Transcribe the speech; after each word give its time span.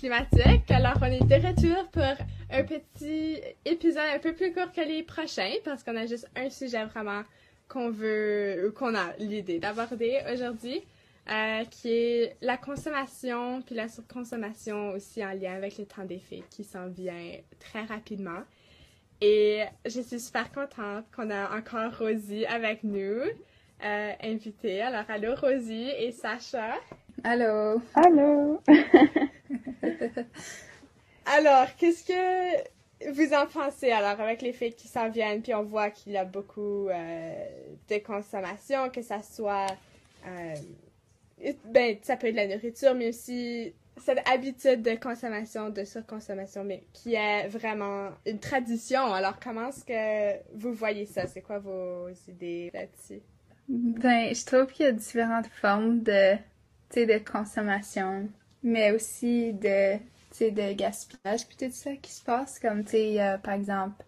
climatique. 0.00 0.70
Alors, 0.70 0.94
on 1.02 1.04
est 1.04 1.20
de 1.20 1.46
retour 1.46 1.90
pour 1.90 2.02
un 2.50 2.64
petit 2.64 3.38
épisode 3.66 4.02
un 4.14 4.18
peu 4.18 4.32
plus 4.32 4.50
court 4.54 4.72
que 4.74 4.80
les 4.80 5.02
prochains 5.02 5.52
parce 5.62 5.84
qu'on 5.84 5.94
a 5.94 6.06
juste 6.06 6.26
un 6.34 6.48
sujet 6.48 6.86
vraiment 6.86 7.22
qu'on 7.68 7.90
veut, 7.90 8.72
qu'on 8.78 8.94
a 8.94 9.12
l'idée 9.18 9.58
d'aborder 9.58 10.20
aujourd'hui, 10.32 10.82
euh, 11.30 11.64
qui 11.70 11.92
est 11.92 12.36
la 12.40 12.56
consommation 12.56 13.60
puis 13.60 13.74
la 13.74 13.88
surconsommation 13.88 14.92
aussi 14.92 15.22
en 15.22 15.32
lien 15.32 15.52
avec 15.52 15.76
le 15.76 15.84
temps 15.84 16.04
des 16.04 16.18
fêtes 16.18 16.48
qui 16.48 16.64
s'en 16.64 16.88
vient 16.88 17.36
très 17.58 17.84
rapidement. 17.84 18.40
Et 19.20 19.64
je 19.84 20.00
suis 20.00 20.18
super 20.18 20.50
contente 20.50 21.04
qu'on 21.14 21.28
a 21.28 21.54
encore 21.54 21.98
Rosie 21.98 22.46
avec 22.46 22.84
nous, 22.84 23.20
euh, 23.84 24.12
invitée. 24.22 24.80
Alors, 24.80 25.04
allô 25.10 25.34
Rosie 25.34 25.90
et 25.98 26.10
Sacha. 26.10 26.76
Allô. 27.22 27.82
Allô. 27.94 28.62
alors, 31.26 31.66
qu'est-ce 31.76 32.04
que 32.04 33.12
vous 33.12 33.32
en 33.34 33.46
pensez? 33.46 33.90
Alors 33.90 34.20
avec 34.20 34.42
les 34.42 34.52
fêtes 34.52 34.76
qui 34.76 34.88
s'en 34.88 35.08
viennent, 35.08 35.42
puis 35.42 35.54
on 35.54 35.62
voit 35.62 35.90
qu'il 35.90 36.12
y 36.12 36.16
a 36.16 36.24
beaucoup 36.24 36.88
euh, 36.88 37.44
de 37.88 37.98
consommation, 37.98 38.90
que 38.90 39.02
ça 39.02 39.22
soit, 39.22 39.66
euh, 40.26 40.54
ben, 41.66 41.96
ça 42.02 42.16
peut 42.16 42.28
être 42.28 42.34
de 42.34 42.40
la 42.40 42.56
nourriture, 42.56 42.94
mais 42.94 43.08
aussi 43.08 43.72
cette 44.00 44.26
habitude 44.28 44.82
de 44.82 44.94
consommation, 44.94 45.70
de 45.70 45.84
surconsommation, 45.84 46.64
mais 46.64 46.84
qui 46.92 47.14
est 47.14 47.48
vraiment 47.48 48.10
une 48.26 48.38
tradition. 48.38 49.12
Alors, 49.12 49.38
comment 49.40 49.68
est-ce 49.68 49.84
que 49.84 50.40
vous 50.54 50.72
voyez 50.72 51.06
ça? 51.06 51.26
C'est 51.26 51.42
quoi 51.42 51.58
vos 51.58 52.08
idées 52.28 52.70
là-dessus? 52.72 53.20
Ben, 53.68 54.34
je 54.34 54.44
trouve 54.44 54.66
qu'il 54.66 54.86
y 54.86 54.88
a 54.88 54.92
différentes 54.92 55.46
formes 55.46 56.02
de, 56.02 56.36
de 56.94 57.18
consommation, 57.18 58.28
mais 58.62 58.92
aussi 58.92 59.52
de, 59.52 59.96
de 60.40 60.72
gaspillage, 60.74 61.46
puis 61.46 61.56
tout 61.56 61.72
ça 61.72 61.92
qui 61.96 62.12
se 62.12 62.22
passe. 62.24 62.58
Comme, 62.58 62.84
tu 62.84 62.92
sais, 62.92 63.38
par 63.42 63.54
exemple, 63.54 64.04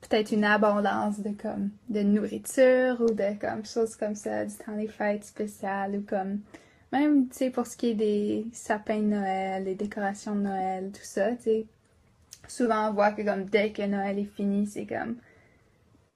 peut-être 0.00 0.32
une 0.32 0.44
abondance 0.44 1.20
de, 1.20 1.30
comme, 1.30 1.70
de 1.88 2.02
nourriture 2.02 3.00
ou 3.00 3.10
de, 3.12 3.38
comme, 3.40 3.64
choses 3.64 3.96
comme 3.96 4.14
ça, 4.14 4.44
du 4.44 4.54
temps 4.54 4.76
des 4.76 4.88
fêtes 4.88 5.24
spéciales 5.24 5.96
ou 5.96 6.02
comme 6.02 6.40
même, 6.92 7.28
tu 7.28 7.36
sais, 7.36 7.50
pour 7.50 7.66
ce 7.66 7.76
qui 7.76 7.90
est 7.90 7.94
des 7.94 8.46
sapins 8.52 8.98
de 8.98 9.08
Noël, 9.08 9.64
les 9.64 9.74
décorations 9.74 10.34
de 10.34 10.40
Noël, 10.42 10.90
tout 10.92 11.02
ça, 11.02 11.32
tu 11.36 11.42
sais, 11.42 11.66
souvent 12.48 12.88
on 12.90 12.94
voit 12.94 13.12
que 13.12 13.22
comme 13.22 13.44
dès 13.44 13.72
que 13.72 13.82
Noël 13.82 14.18
est 14.18 14.24
fini, 14.36 14.66
c'est 14.66 14.86
comme, 14.86 15.16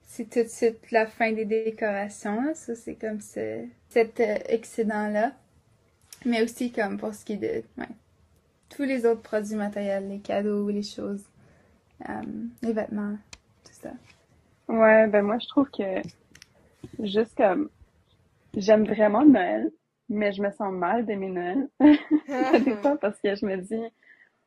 c'est 0.07 0.31
tout 0.31 0.43
de 0.43 0.49
suite 0.49 0.91
la 0.91 1.07
fin 1.07 1.33
des 1.33 1.45
décorations, 1.45 2.55
ça 2.55 2.75
c'est 2.75 2.95
comme 2.95 3.21
ce, 3.21 3.65
cet 3.91 4.21
euh, 4.21 4.39
excédent-là. 4.47 5.33
Mais 6.25 6.42
aussi 6.42 6.73
comme 6.73 6.98
pour 6.98 7.15
ce 7.15 7.25
qui 7.25 7.34
est 7.34 7.37
de, 7.37 7.81
ouais, 7.81 7.89
tous 8.69 8.83
les 8.83 9.06
autres 9.06 9.23
produits 9.23 9.56
matériels, 9.56 10.09
les 10.09 10.20
cadeaux, 10.20 10.69
les 10.69 10.83
choses, 10.83 11.25
euh, 12.09 12.23
les 12.62 12.73
vêtements, 12.73 13.17
tout 13.64 13.73
ça. 13.73 13.91
Ouais, 14.69 15.06
ben 15.09 15.23
moi 15.23 15.39
je 15.39 15.48
trouve 15.48 15.70
que 15.70 16.01
juste 17.01 17.37
comme, 17.37 17.69
j'aime 18.56 18.84
vraiment 18.84 19.25
Noël, 19.25 19.70
mais 20.09 20.33
je 20.33 20.42
me 20.42 20.51
sens 20.51 20.73
mal 20.73 21.05
d'aimer 21.05 21.29
Noël. 21.29 21.69
des 21.81 22.77
fois 22.77 22.97
parce 22.98 23.20
que 23.20 23.34
je 23.34 23.45
me 23.47 23.57
dis, 23.57 23.83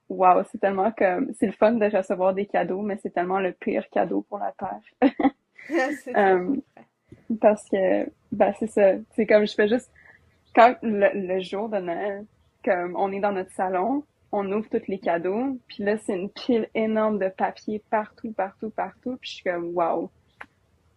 waouh, 0.09 0.43
c'est 0.51 0.59
tellement 0.59 0.91
comme, 0.91 1.33
c'est 1.33 1.47
le 1.47 1.51
fun 1.51 1.73
de 1.73 1.85
recevoir 1.85 2.33
des 2.33 2.45
cadeaux, 2.45 2.81
mais 2.81 2.97
c'est 3.01 3.11
tellement 3.11 3.39
le 3.39 3.51
pire 3.51 3.89
cadeau 3.89 4.25
pour 4.27 4.39
la 4.39 4.53
terre. 4.53 5.11
um, 6.15 6.61
parce 7.41 7.67
que, 7.69 8.09
ben 8.31 8.53
c'est 8.59 8.67
ça, 8.67 8.93
c'est 9.15 9.25
comme 9.25 9.45
je 9.47 9.53
fais 9.53 9.67
juste, 9.67 9.91
quand 10.55 10.75
le, 10.81 11.41
jour 11.41 11.69
de 11.69 11.77
Noël, 11.77 12.25
comme 12.63 12.95
on 12.95 13.11
est 13.11 13.19
dans 13.19 13.33
notre 13.33 13.51
salon, 13.51 14.03
on 14.31 14.49
ouvre 14.51 14.67
tous 14.69 14.87
les 14.87 14.99
cadeaux, 14.99 15.59
puis 15.67 15.83
là 15.83 15.97
c'est 15.97 16.15
une 16.15 16.29
pile 16.29 16.69
énorme 16.73 17.19
de 17.19 17.27
papier 17.27 17.81
partout, 17.89 18.31
partout, 18.31 18.69
partout, 18.69 19.17
puis 19.21 19.29
je 19.29 19.35
suis 19.35 19.43
comme 19.43 19.75
waouh, 19.75 20.09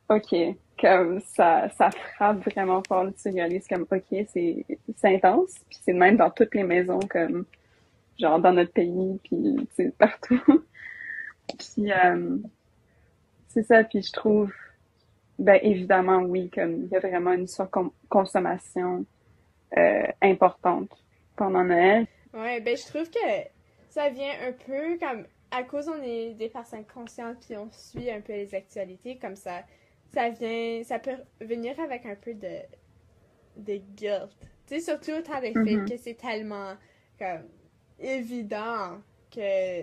ok, 0.08 0.34
comme 0.80 1.20
ça, 1.20 1.68
ça 1.70 1.90
frappe 1.90 2.48
vraiment 2.50 2.82
fort 2.86 3.04
le 3.04 3.12
tu 3.12 3.30
réalises 3.30 3.66
comme 3.66 3.86
ok, 3.90 4.26
c'est 4.28 4.64
intense, 5.02 5.54
puis 5.68 5.78
c'est 5.82 5.92
même 5.92 6.16
dans 6.16 6.30
toutes 6.30 6.54
les 6.54 6.64
maisons 6.64 7.00
comme 7.10 7.44
genre 8.18 8.38
dans 8.38 8.52
notre 8.52 8.72
pays, 8.72 9.20
puis 9.24 9.90
partout. 9.98 10.40
puis 11.58 11.92
euh, 11.92 12.38
c'est 13.48 13.64
ça, 13.64 13.82
puis 13.84 14.02
je 14.02 14.12
trouve 14.12 14.52
ben 15.38 15.58
évidemment 15.62 16.18
oui, 16.18 16.50
comme 16.50 16.84
il 16.84 16.88
y 16.88 16.96
a 16.96 17.00
vraiment 17.00 17.32
une 17.32 17.46
surconsommation 17.46 19.04
euh, 19.76 20.06
importante 20.22 20.90
pendant 21.36 21.64
Noël. 21.64 22.06
Ouais, 22.34 22.60
ben 22.60 22.76
je 22.76 22.86
trouve 22.86 23.10
que 23.10 23.18
ça 23.88 24.10
vient 24.10 24.32
un 24.46 24.52
peu 24.52 24.98
comme 24.98 25.26
à 25.50 25.62
cause 25.62 25.88
on 25.88 26.02
est 26.02 26.34
des 26.34 26.48
personnes 26.48 26.84
conscientes 26.84 27.38
puis 27.40 27.56
on 27.56 27.70
suit 27.70 28.10
un 28.10 28.20
peu 28.20 28.34
les 28.34 28.54
actualités 28.54 29.16
comme 29.16 29.36
ça 29.36 29.62
ça 30.12 30.30
vient, 30.30 30.82
ça 30.84 30.98
peut 30.98 31.16
venir 31.40 31.78
avec 31.80 32.06
un 32.06 32.14
peu 32.14 32.34
de, 32.34 32.60
de 33.56 33.76
guilt. 33.94 34.30
Tu 34.66 34.74
sais, 34.74 34.80
surtout 34.80 35.12
au 35.12 35.22
temps 35.22 35.40
des 35.40 35.52
mm 35.52 35.88
que 35.88 35.96
c'est 35.96 36.14
tellement 36.14 36.74
comme 37.18 37.48
évident 37.98 38.98
que 39.30 39.82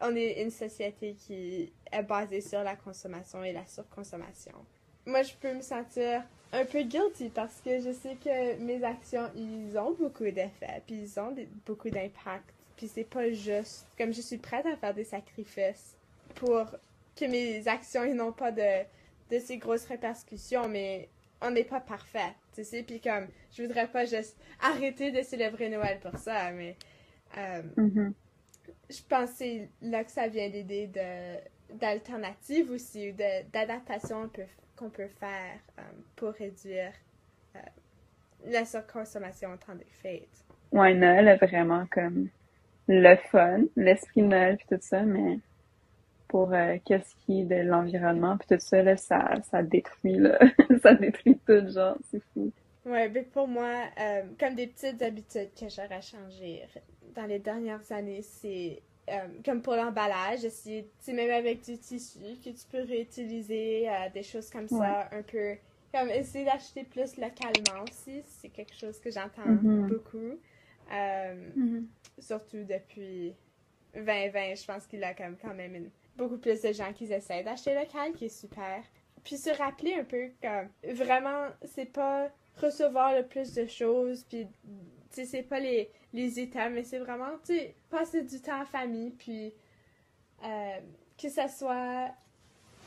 on 0.00 0.16
est 0.16 0.42
une 0.42 0.50
société 0.50 1.14
qui 1.14 1.72
est 1.92 2.02
basée 2.02 2.40
sur 2.40 2.62
la 2.62 2.74
consommation 2.74 3.44
et 3.44 3.52
la 3.52 3.64
surconsommation. 3.66 4.66
Moi, 5.06 5.22
je 5.22 5.34
peux 5.34 5.54
me 5.54 5.60
sentir 5.60 6.24
un 6.52 6.64
peu 6.64 6.82
guilty 6.82 7.30
parce 7.30 7.60
que 7.60 7.80
je 7.80 7.92
sais 7.92 8.16
que 8.22 8.58
mes 8.58 8.84
actions, 8.84 9.30
ils 9.34 9.76
ont 9.78 9.92
beaucoup 9.92 10.24
d'effets, 10.24 10.82
puis 10.86 11.02
ils 11.02 11.20
ont 11.20 11.34
beaucoup 11.64 11.88
d'impact. 11.88 12.44
Puis 12.76 12.88
c'est 12.88 13.04
pas 13.04 13.30
juste 13.30 13.86
comme 13.96 14.12
je 14.12 14.20
suis 14.20 14.38
prête 14.38 14.66
à 14.66 14.76
faire 14.76 14.94
des 14.94 15.04
sacrifices 15.04 15.96
pour 16.34 16.66
que 17.16 17.24
mes 17.24 17.66
actions 17.68 18.04
n'ont 18.14 18.32
pas 18.32 18.52
de 18.52 18.84
de 19.30 19.38
ces 19.38 19.56
grosses 19.56 19.86
répercussions, 19.86 20.68
mais 20.68 21.08
on 21.40 21.50
n'est 21.50 21.64
pas 21.64 21.80
parfait, 21.80 22.34
tu 22.54 22.64
sais. 22.64 22.82
Puis 22.82 23.00
comme, 23.00 23.28
je 23.52 23.62
voudrais 23.62 23.88
pas 23.88 24.04
juste 24.04 24.36
arrêter 24.60 25.10
de 25.10 25.22
célébrer 25.22 25.70
Noël 25.70 25.98
pour 26.00 26.18
ça, 26.18 26.50
mais 26.52 26.76
euh, 27.38 27.62
mm-hmm. 27.78 28.12
je 28.90 29.02
pense 29.08 29.30
que 29.30 29.36
c'est 29.36 29.68
là 29.80 30.04
que 30.04 30.10
ça 30.10 30.28
vient 30.28 30.48
l'idée 30.48 30.86
de 30.88 31.52
d'alternatives 31.78 32.70
aussi, 32.70 33.14
d'adaptation 33.14 34.30
qu'on 34.82 34.90
peut 34.90 35.08
faire 35.20 35.60
euh, 35.78 35.82
pour 36.16 36.30
réduire 36.30 36.92
euh, 37.54 37.60
la 38.46 38.64
surconsommation 38.64 39.52
au 39.52 39.56
temps 39.56 39.74
des 39.74 39.86
fêtes. 40.02 40.44
Ouais, 40.72 40.94
Noël 40.94 41.28
est 41.28 41.46
vraiment 41.46 41.86
comme 41.90 42.28
le 42.88 43.14
fun, 43.30 43.60
l'esprit 43.76 44.22
Noël 44.22 44.58
et 44.60 44.74
tout 44.74 44.80
ça, 44.82 45.02
mais 45.02 45.38
pour 46.26 46.52
euh, 46.52 46.78
qu'est-ce 46.84 47.14
qui 47.24 47.42
est 47.42 47.44
de 47.44 47.68
l'environnement 47.68 48.36
puis 48.38 48.48
tout 48.56 48.64
ça 48.64 48.82
là, 48.82 48.96
ça 48.96 49.34
ça 49.50 49.62
détruit 49.62 50.16
là. 50.16 50.38
ça 50.82 50.94
détruit 50.94 51.38
tout 51.46 51.68
genre 51.68 51.98
c'est 52.10 52.22
fou 52.32 52.50
ouais 52.86 53.10
mais 53.10 53.20
pour 53.22 53.46
moi 53.46 53.84
euh, 54.00 54.22
comme 54.40 54.54
des 54.54 54.66
petites 54.66 55.02
habitudes 55.02 55.50
que 55.54 55.68
j'aurais 55.68 56.00
changé 56.00 56.62
dans 57.14 57.26
les 57.26 57.38
dernières 57.38 57.92
années 57.92 58.22
c'est 58.22 58.80
euh, 59.08 59.28
comme 59.44 59.62
pour 59.62 59.74
l'emballage 59.74 60.44
essayer 60.44 60.88
même 61.08 61.30
avec 61.30 61.62
du 61.64 61.78
tissu 61.78 62.18
que 62.44 62.50
tu 62.50 62.66
peux 62.70 62.82
réutiliser 62.82 63.88
des 64.14 64.22
choses 64.22 64.48
comme 64.50 64.68
ça 64.68 65.08
un 65.12 65.22
peu 65.22 65.56
comme 65.92 66.08
essayer 66.08 66.44
d'acheter 66.44 66.84
plus 66.84 67.16
localement 67.16 67.84
aussi 67.84 68.22
c'est 68.24 68.48
quelque 68.48 68.74
chose 68.74 68.98
que 69.00 69.10
j'entends 69.10 69.46
mm-hmm. 69.46 69.88
beaucoup 69.88 70.38
Mm-hmm. 70.90 71.84
surtout 72.18 72.64
depuis 72.64 73.34
2020 73.94 74.54
je 74.56 74.66
pense 74.66 74.86
qu'il 74.86 75.02
a 75.02 75.14
comme 75.14 75.36
quand 75.40 75.54
même 75.54 75.74
une 75.74 75.90
beaucoup 76.16 76.38
plus 76.38 76.60
de 76.62 76.72
gens 76.72 76.92
qui 76.92 77.12
essaient 77.12 77.42
d'acheter 77.42 77.74
local, 77.74 78.12
qui 78.14 78.26
est 78.26 78.40
super. 78.40 78.82
Puis 79.24 79.36
se 79.36 79.50
rappeler 79.50 79.94
un 79.94 80.04
peu 80.04 80.30
que 80.40 80.94
vraiment, 80.94 81.48
c'est 81.64 81.92
pas 81.92 82.28
recevoir 82.60 83.14
le 83.14 83.24
plus 83.24 83.54
de 83.54 83.66
choses, 83.66 84.24
puis 84.24 84.46
sais, 85.14 85.24
c'est 85.26 85.42
pas 85.42 85.60
les, 85.60 85.90
les 86.12 86.40
items, 86.40 86.72
mais 86.74 86.84
c'est 86.84 86.98
vraiment, 86.98 87.30
tu 87.44 87.54
sais, 87.54 87.74
passer 87.90 88.22
du 88.22 88.40
temps 88.40 88.60
en 88.60 88.66
famille, 88.66 89.10
puis 89.10 89.52
euh, 90.44 90.78
que 91.20 91.28
ça 91.28 91.48
soit 91.48 92.08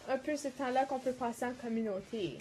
un 0.08 0.18
peu 0.18 0.36
ce 0.36 0.50
temps-là 0.50 0.86
qu'on 0.86 1.00
peut 1.00 1.14
passer 1.14 1.46
en 1.46 1.54
communauté. 1.54 2.38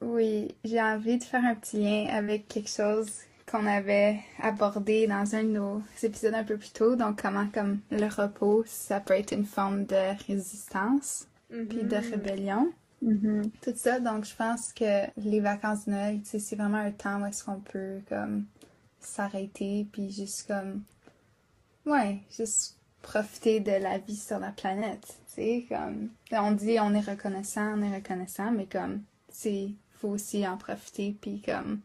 Oui, 0.00 0.54
j'ai 0.64 0.80
envie 0.82 1.18
de 1.18 1.24
faire 1.24 1.44
un 1.44 1.54
petit 1.54 1.78
lien 1.78 2.06
avec 2.10 2.48
quelque 2.48 2.68
chose 2.70 3.10
qu'on 3.46 3.66
avait 3.66 4.18
abordé 4.40 5.06
dans 5.06 5.34
un 5.34 5.44
de 5.44 5.48
nos 5.50 5.82
épisodes 6.02 6.34
un 6.34 6.44
peu 6.44 6.56
plus 6.56 6.72
tôt. 6.72 6.96
Donc, 6.96 7.20
comment, 7.20 7.46
comme 7.52 7.80
le 7.90 8.06
repos, 8.06 8.64
ça 8.66 9.00
peut 9.00 9.14
être 9.14 9.32
une 9.32 9.44
forme 9.44 9.84
de 9.84 10.26
résistance, 10.26 11.28
puis 11.48 11.84
de 11.84 11.96
Mm-hmm. 11.96 12.10
rébellion. 12.10 12.72
mm-hmm. 13.02 13.50
Tout 13.62 13.72
ça. 13.76 14.00
Donc, 14.00 14.24
je 14.24 14.34
pense 14.34 14.72
que 14.72 15.06
les 15.18 15.40
vacances 15.40 15.86
de 15.86 15.92
Noël, 15.92 16.20
c'est 16.24 16.56
vraiment 16.56 16.78
un 16.78 16.90
temps 16.90 17.20
où 17.22 17.26
est-ce 17.26 17.44
qu'on 17.44 17.60
peut, 17.60 18.00
comme, 18.08 18.46
s'arrêter, 19.04 19.86
puis 19.92 20.10
juste 20.10 20.46
comme, 20.46 20.82
ouais, 21.86 22.20
juste 22.30 22.76
profiter 23.02 23.60
de 23.60 23.72
la 23.72 23.98
vie 23.98 24.16
sur 24.16 24.38
la 24.38 24.50
planète. 24.50 25.18
Tu 25.28 25.34
sais, 25.34 25.66
comme, 25.68 26.10
on 26.32 26.52
dit 26.52 26.78
on 26.80 26.94
est 26.94 27.00
reconnaissant, 27.00 27.78
on 27.78 27.82
est 27.82 27.94
reconnaissant, 27.94 28.50
mais 28.50 28.66
comme, 28.66 29.02
c'est, 29.28 29.70
faut 29.98 30.08
aussi 30.08 30.46
en 30.46 30.56
profiter, 30.56 31.16
puis 31.20 31.40
comme, 31.40 31.80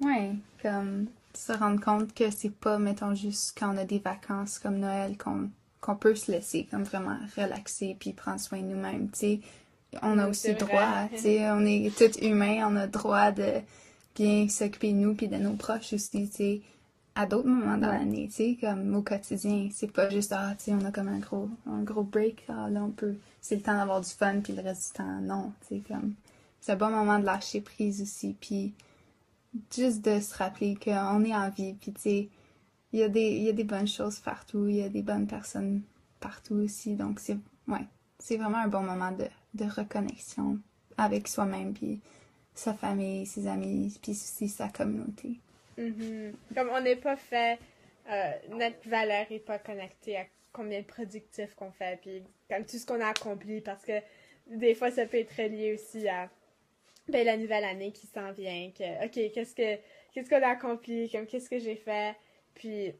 Ouais, 0.00 0.34
comme, 0.60 1.06
se 1.32 1.52
rendre 1.52 1.80
compte 1.80 2.14
que 2.14 2.30
c'est 2.30 2.54
pas, 2.54 2.78
mettons, 2.78 3.14
juste 3.14 3.56
quand 3.58 3.74
on 3.74 3.78
a 3.78 3.84
des 3.84 3.98
vacances 3.98 4.58
comme 4.58 4.78
Noël 4.78 5.16
qu'on 5.16 5.50
qu'on 5.80 5.94
peut 5.94 6.16
se 6.16 6.32
laisser 6.32 6.66
comme 6.68 6.82
vraiment 6.82 7.18
relaxer 7.36 7.96
puis 8.00 8.12
prendre 8.12 8.40
soin 8.40 8.60
de 8.60 8.66
nous-mêmes, 8.66 9.08
tu 9.10 9.18
sais. 9.18 9.40
On 10.02 10.18
a 10.18 10.26
aussi 10.26 10.52
droit, 10.54 11.08
tu 11.10 11.18
sais, 11.18 11.50
on 11.50 11.64
est 11.64 11.96
tous 11.96 12.18
humains, 12.20 12.66
on 12.68 12.76
a 12.76 12.86
droit 12.86 13.30
de 13.30 13.60
bien 14.16 14.48
s'occuper 14.48 14.92
de 14.92 14.98
nous 14.98 15.14
puis 15.14 15.28
de 15.28 15.36
nos 15.36 15.54
proches 15.54 15.92
aussi, 15.92 16.28
tu 16.28 16.36
sais, 16.36 16.62
à 17.14 17.26
d'autres 17.26 17.48
moments 17.48 17.78
dans 17.78 17.88
l'année, 17.88 18.26
tu 18.28 18.34
sais, 18.34 18.58
comme 18.60 18.94
au 18.94 19.02
quotidien. 19.02 19.68
C'est 19.72 19.90
pas 19.90 20.10
juste, 20.10 20.32
ah, 20.36 20.54
tu 20.58 20.64
sais, 20.64 20.74
on 20.74 20.84
a 20.84 20.90
comme 20.90 21.08
un 21.08 21.18
gros, 21.18 21.48
un 21.66 21.82
gros 21.82 22.02
break, 22.02 22.44
ah, 22.48 22.68
là, 22.70 22.82
on 22.82 22.90
peut, 22.90 23.14
c'est 23.40 23.56
le 23.56 23.62
temps 23.62 23.76
d'avoir 23.76 24.00
du 24.00 24.10
fun 24.10 24.40
puis 24.40 24.52
le 24.52 24.62
reste 24.62 24.92
du 24.92 24.98
temps, 24.98 25.20
non, 25.20 25.52
tu 25.68 25.76
sais, 25.76 25.82
comme, 25.86 26.14
c'est 26.60 26.72
un 26.72 26.76
bon 26.76 26.90
moment 26.90 27.18
de 27.18 27.24
lâcher 27.24 27.60
prise 27.60 28.02
aussi 28.02 28.34
puis 28.40 28.74
juste 29.74 30.04
de 30.04 30.20
se 30.20 30.34
rappeler 30.34 30.76
qu'on 30.76 31.24
est 31.24 31.34
en 31.34 31.50
vie 31.50 31.74
puis 31.74 31.92
tu 31.92 32.00
sais, 32.00 32.28
il 32.92 33.00
y, 33.00 33.02
a 33.02 33.08
des, 33.08 33.38
y 33.38 33.48
a 33.48 33.52
des 33.52 33.64
bonnes 33.64 33.88
choses 33.88 34.20
partout, 34.20 34.68
il 34.68 34.76
y 34.76 34.82
a 34.82 34.88
des 34.88 35.02
bonnes 35.02 35.26
personnes 35.26 35.82
partout 36.20 36.54
aussi. 36.54 36.94
Donc, 36.94 37.20
c'est 37.20 37.36
ouais, 37.68 37.86
c'est 38.18 38.36
vraiment 38.36 38.58
un 38.58 38.68
bon 38.68 38.82
moment 38.82 39.12
de, 39.12 39.26
de 39.54 39.70
reconnexion 39.70 40.58
avec 40.96 41.28
soi-même, 41.28 41.74
puis 41.74 42.00
sa 42.56 42.74
famille, 42.74 43.26
ses 43.26 43.46
amis, 43.46 43.98
puis 44.02 44.12
aussi 44.12 44.48
sa 44.48 44.68
communauté. 44.68 45.38
Mm-hmm. 45.78 46.32
Comme 46.54 46.70
on 46.70 46.80
n'est 46.80 46.96
pas 46.96 47.16
fait, 47.16 47.58
euh, 48.10 48.32
notre 48.50 48.88
valeur 48.88 49.26
n'est 49.30 49.38
pas 49.38 49.58
connectée 49.58 50.16
à 50.16 50.24
combien 50.52 50.80
de 50.80 50.86
productifs 50.86 51.54
qu'on 51.54 51.70
fait, 51.70 52.00
puis 52.00 52.22
comme 52.48 52.64
tout 52.64 52.78
ce 52.78 52.86
qu'on 52.86 53.00
a 53.00 53.08
accompli, 53.08 53.60
parce 53.60 53.84
que 53.84 54.00
des 54.46 54.74
fois, 54.74 54.90
ça 54.90 55.06
peut 55.06 55.18
être 55.18 55.36
lié 55.42 55.74
aussi 55.74 56.08
à 56.08 56.30
ben, 57.08 57.24
la 57.24 57.36
nouvelle 57.36 57.64
année 57.64 57.92
qui 57.92 58.06
s'en 58.06 58.32
vient, 58.32 58.70
que, 58.76 59.04
OK, 59.04 59.32
qu'est-ce 59.32 59.54
que 59.54 59.80
qu'est-ce 60.12 60.30
qu'on 60.30 60.42
a 60.42 60.48
accompli, 60.48 61.10
comme 61.10 61.26
qu'est-ce 61.26 61.50
que 61.50 61.58
j'ai 61.58 61.76
fait, 61.76 62.16
puis 62.54 62.92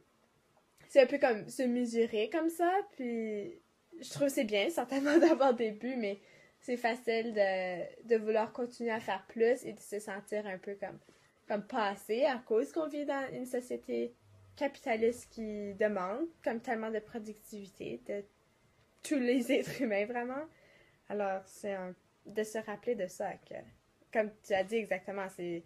c'est 0.89 1.01
un 1.01 1.07
peu 1.07 1.19
comme 1.19 1.49
se 1.49 1.63
mesurer 1.63 2.29
comme 2.31 2.51
ça. 2.51 2.71
Puis 2.97 3.59
je 4.01 4.11
trouve 4.11 4.29
c'est 4.29 4.45
bien, 4.45 4.69
certainement, 4.71 5.19
d'avoir 5.27 5.55
des 5.55 5.71
buts, 5.71 5.97
mais 5.97 6.19
c'est 6.67 6.77
facile 6.77 7.33
de, 7.33 8.09
de, 8.09 8.17
vouloir 8.17 8.53
continuer 8.53 8.91
à 8.91 8.99
faire 8.99 9.25
plus 9.29 9.65
et 9.65 9.73
de 9.73 9.79
se 9.79 10.01
sentir 10.01 10.45
un 10.49 10.59
peu 10.59 10.75
comme, 10.75 10.99
comme 11.47 11.65
pas 11.65 11.91
assez 11.91 12.25
à 12.25 12.39
cause 12.39 12.73
qu'on 12.73 12.89
vit 12.89 13.05
dans 13.05 13.25
une 13.33 13.47
société 13.47 14.13
capitaliste 14.57 15.31
qui 15.31 15.75
demande 15.75 16.27
comme 16.43 16.61
tellement 16.61 16.91
de 16.91 16.99
productivité 16.99 18.01
de 18.09 18.25
tous 19.05 19.21
les 19.21 19.53
êtres 19.57 19.81
humains 19.81 20.07
vraiment. 20.07 20.45
Alors 21.09 21.41
c'est 21.47 21.77
de 22.27 22.43
se 22.43 22.59
rappeler 22.59 22.97
de 22.97 23.07
ça 23.07 23.35
que, 23.49 23.55
comme 24.13 24.33
tu 24.45 24.53
as 24.53 24.65
dit 24.65 24.75
exactement, 24.75 25.29
c'est 25.37 25.63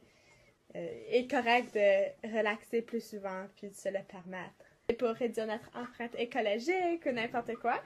euh, 0.76 1.02
est 1.08 1.30
correct 1.30 1.72
de 1.72 2.28
relaxer 2.36 2.82
plus 2.82 3.02
souvent 3.02 3.46
puis 3.56 3.70
de 3.70 3.74
se 3.74 3.88
le 3.88 4.02
permettre. 4.06 4.66
Et 4.90 4.92
pour 4.92 5.08
réduire 5.08 5.46
notre 5.46 5.70
empreinte 5.74 6.14
écologique 6.18 7.06
ou 7.06 7.10
n'importe 7.10 7.54
quoi, 7.54 7.82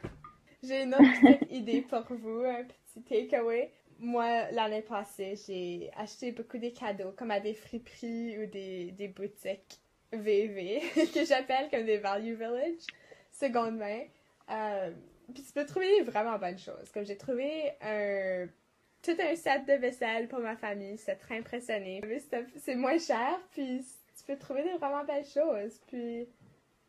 j'ai 0.64 0.82
une 0.82 0.94
autre 0.94 1.44
idée 1.50 1.82
pour 1.82 2.02
vous, 2.08 2.40
un 2.40 2.64
petit 2.64 2.83
takeaway. 3.02 3.70
Moi, 3.98 4.50
l'année 4.50 4.82
passée, 4.82 5.34
j'ai 5.46 5.90
acheté 5.96 6.32
beaucoup 6.32 6.58
de 6.58 6.68
cadeaux, 6.68 7.12
comme 7.16 7.30
à 7.30 7.40
des 7.40 7.54
friperies 7.54 8.38
ou 8.38 8.46
des, 8.46 8.90
des 8.92 9.08
boutiques 9.08 9.80
VV, 10.12 10.82
que 11.14 11.24
j'appelle 11.24 11.70
comme 11.70 11.84
des 11.84 11.98
Value 11.98 12.34
Village, 12.34 12.82
seconde 13.30 13.76
main. 13.76 14.02
Euh, 14.50 14.90
puis 15.32 15.42
tu 15.42 15.52
peux 15.52 15.64
trouver 15.64 16.02
vraiment 16.02 16.38
bonnes 16.38 16.58
choses. 16.58 16.90
Comme 16.92 17.04
j'ai 17.04 17.16
trouvé 17.16 17.72
un 17.80 18.46
tout 19.04 19.16
un 19.20 19.36
set 19.36 19.66
de 19.66 19.74
vaisselle 19.74 20.28
pour 20.28 20.40
ma 20.40 20.56
famille. 20.56 20.96
c'est 20.96 21.16
très 21.16 21.38
impressionné. 21.38 22.00
C'est 22.56 22.74
moins 22.74 22.98
cher, 22.98 23.38
puis 23.50 23.84
tu 24.16 24.24
peux 24.26 24.38
trouver 24.38 24.62
des 24.62 24.72
vraiment 24.78 25.04
belles 25.04 25.26
choses. 25.26 25.78
Puis 25.86 26.26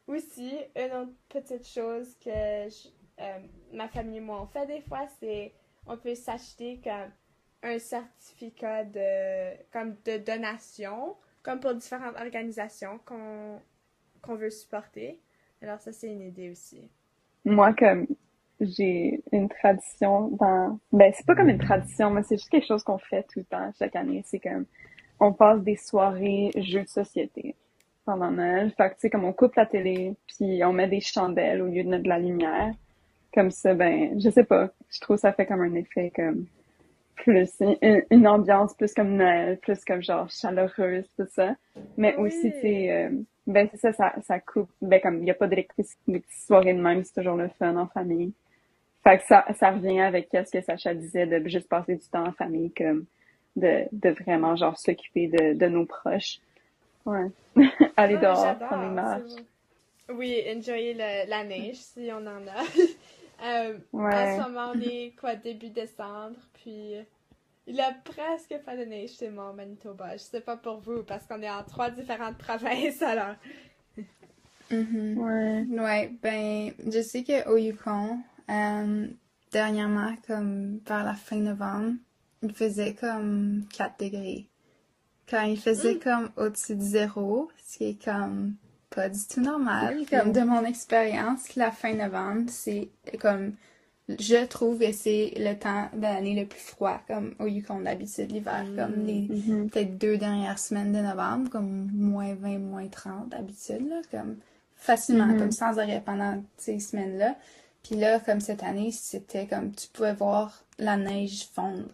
aussi, 0.08 0.56
une 0.76 0.94
autre 0.94 1.12
petite 1.28 1.68
chose 1.68 2.16
que 2.24 2.30
euh, 2.30 3.40
ma 3.74 3.88
famille 3.90 4.18
et 4.18 4.22
moi 4.22 4.42
on 4.42 4.48
fait 4.48 4.66
des 4.66 4.82
fois, 4.82 5.08
c'est 5.20 5.52
on 5.88 5.98
peut 5.98 6.16
s'acheter 6.16 6.80
comme 6.84 7.12
un 7.64 7.80
certificat 7.80 8.84
de 8.84 10.18
donation, 10.18 11.16
comme 11.44 11.60
pour 11.60 11.74
différentes 11.76 12.16
organisations 12.20 13.00
qu'on 13.06 13.60
qu'on 14.22 14.36
veut 14.36 14.50
supporter. 14.50 15.20
Alors 15.62 15.80
ça 15.80 15.92
c'est 15.92 16.12
une 16.12 16.22
idée 16.22 16.50
aussi. 16.50 16.90
Moi 17.44 17.74
comme 17.74 18.08
j'ai 18.60 19.22
une 19.32 19.50
tradition 19.50 20.30
dans 20.30 20.80
ben 20.92 21.12
c'est 21.16 21.26
pas 21.26 21.36
comme 21.36 21.50
une 21.50 21.60
tradition 21.60 22.10
mais 22.10 22.24
c'est 22.24 22.38
juste 22.38 22.50
quelque 22.50 22.68
chose 22.68 22.84
qu'on 22.84 22.98
fait 22.98 23.24
tout 23.24 23.40
le 23.40 23.46
temps 23.46 23.72
chaque 23.78 23.96
année 23.96 24.24
c'est 24.26 24.40
comme 24.40 24.66
on 25.20 25.34
passe 25.34 25.62
des 25.62 25.76
soirées 25.76 26.52
jeux 26.56 26.84
de 26.84 26.88
société 26.88 27.56
pendant 28.06 28.32
Noël 28.32 28.74
fait 28.78 28.90
que 28.90 28.94
tu 28.96 29.02
sais 29.02 29.10
comme 29.10 29.26
on 29.26 29.34
coupe 29.34 29.56
la 29.56 29.66
télé 29.66 30.16
puis 30.28 30.64
on 30.64 30.72
met 30.72 30.88
des 30.88 31.02
chandelles 31.02 31.62
au 31.62 31.68
lieu 31.68 31.84
de 31.84 31.90
mettre 31.90 32.04
de 32.04 32.10
la 32.10 32.20
lumière 32.20 32.74
comme 33.36 33.52
ça 33.52 33.74
ben 33.74 34.20
je 34.20 34.30
sais 34.30 34.44
pas 34.44 34.70
je 34.90 35.00
trouve 35.00 35.18
ça 35.18 35.34
fait 35.34 35.46
comme 35.46 35.62
un 35.62 35.76
effet 35.76 36.12
comme 36.16 36.46
plus 37.16 37.52
une, 38.12 38.28
ambiance 38.28 38.74
plus 38.74 38.94
comme 38.94 39.16
Noël 39.16 39.60
plus 39.60 39.84
comme 39.86 40.02
genre 40.02 40.30
chaleureuse 40.30 41.06
tout 41.18 41.28
ça 41.32 41.56
mais 41.98 42.16
aussi 42.16 42.52
tu 42.54 42.62
sais 42.62 42.92
euh, 42.92 43.10
ben 43.46 43.68
c'est 43.72 43.78
ça, 43.78 43.94
ça 43.94 44.14
ça 44.26 44.40
coupe 44.40 44.72
ben 44.82 45.00
comme 45.00 45.22
il 45.22 45.28
y 45.28 45.32
a 45.32 45.36
pas 45.36 45.48
d'électricité 45.48 46.00
des 46.08 46.24
soirées 46.30 46.74
de 46.74 46.82
même 46.82 47.04
c'est 47.04 47.14
toujours 47.14 47.38
le 47.38 47.50
fun 47.50 47.76
en 47.78 47.88
famille 47.88 48.34
fait 49.06 49.20
que 49.20 49.26
ça, 49.26 49.46
ça 49.54 49.70
revient 49.70 50.02
avec 50.02 50.30
ce 50.32 50.52
que 50.52 50.62
Sacha 50.62 50.96
disait 50.96 51.28
de 51.28 51.48
juste 51.48 51.70
passer 51.70 51.96
du 51.96 52.08
temps 52.08 52.26
en 52.26 52.32
famille, 52.32 52.72
comme 52.72 53.06
de, 53.56 53.84
de 53.92 54.10
vraiment 54.10 54.56
genre 54.56 54.80
s'occuper 54.80 55.28
de, 55.28 55.54
de 55.54 55.66
nos 55.68 55.86
proches. 55.86 56.40
Ouais. 57.06 57.28
Aller 57.98 58.18
dehors, 58.18 58.58
prendre 58.58 58.90
des 58.90 58.96
marches. 58.96 59.44
Oui, 60.10 60.44
enjoyer 60.56 60.96
la 60.96 61.44
neige 61.44 61.76
si 61.76 62.10
on 62.12 62.26
en 62.26 62.48
a. 62.48 62.64
euh, 63.44 63.78
En 63.94 64.10
ce 64.12 64.42
moment, 64.42 64.72
on 64.76 64.80
est 64.80 65.14
quoi, 65.20 65.36
début 65.36 65.70
décembre, 65.70 66.38
puis 66.54 66.96
il 67.68 67.80
a 67.80 67.94
presque 68.04 68.58
pas 68.64 68.78
de 68.78 68.84
neige 68.84 69.18
chez 69.18 69.30
moi 69.30 69.50
au 69.50 69.54
Manitoba. 69.54 70.18
Je 70.18 70.24
sais 70.24 70.42
pas 70.42 70.58
pour 70.58 70.80
vous, 70.80 71.04
parce 71.04 71.26
qu'on 71.26 71.42
est 71.42 71.50
en 71.50 71.64
trois 71.64 71.90
différentes 71.90 72.38
provinces, 72.38 73.02
alors. 73.02 73.36
Mm 74.72 75.18
Ouais. 75.18 75.66
Ouais, 75.70 76.12
ben, 76.22 76.72
je 76.92 77.02
sais 77.02 77.24
qu'au 77.24 77.58
Yukon, 77.58 78.20
euh, 78.50 79.08
dernièrement, 79.52 80.16
comme 80.28 80.80
vers 80.88 81.04
la 81.04 81.14
fin 81.14 81.38
novembre, 81.38 81.94
il 82.42 82.54
faisait 82.54 82.94
comme 82.94 83.66
4 83.74 84.04
degrés. 84.04 84.48
Quand 85.30 85.44
il 85.44 85.60
faisait 85.60 85.96
mm. 85.96 86.00
comme 86.00 86.30
au-dessus 86.38 86.76
de 86.76 86.82
zéro, 86.82 87.50
ce 87.64 87.78
qui 87.78 87.84
est 87.86 88.04
comme 88.04 88.56
pas 88.96 89.10
du 89.10 89.20
tout 89.28 89.42
normal, 89.42 90.06
comme 90.10 90.32
de 90.32 90.42
mon 90.42 90.64
expérience, 90.64 91.56
la 91.56 91.72
fin 91.72 91.94
novembre, 91.94 92.50
c'est 92.50 92.90
comme 93.20 93.54
je 94.08 94.46
trouve 94.46 94.80
que 94.80 94.92
c'est 94.92 95.34
le 95.36 95.56
temps 95.56 95.90
de 95.94 96.04
l'année 96.04 96.40
le 96.40 96.48
plus 96.48 96.60
froid, 96.60 97.02
comme 97.08 97.34
au 97.40 97.48
Yukon 97.48 97.82
d'habitude, 97.82 98.32
l'hiver, 98.32 98.64
mm. 98.64 98.76
comme 98.76 99.06
les 99.06 99.22
mm-hmm. 99.22 99.70
peut-être 99.70 99.98
deux 99.98 100.18
dernières 100.18 100.60
semaines 100.60 100.92
de 100.92 101.00
novembre, 101.00 101.50
comme 101.50 101.90
moins 101.92 102.36
20, 102.36 102.60
moins 102.60 102.88
30 102.88 103.30
d'habitude, 103.30 103.90
là, 103.90 104.02
comme 104.12 104.38
facilement, 104.76 105.26
mm-hmm. 105.26 105.40
comme 105.40 105.52
sans 105.52 105.80
arrêt 105.80 106.04
pendant 106.06 106.44
ces 106.58 106.80
semaines-là. 106.80 107.36
Puis 107.84 107.96
là, 107.96 108.20
comme 108.20 108.40
cette 108.40 108.64
année, 108.64 108.92
c'était 108.92 109.48
comme 109.48 109.72
tu 109.72 109.88
pouvais 109.90 110.14
voir 110.14 110.64
la 110.78 110.98
neige 110.98 111.48
fondre, 111.54 111.90